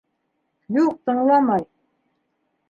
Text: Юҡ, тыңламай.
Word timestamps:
Юҡ, 0.77 0.95
тыңламай. 1.11 1.67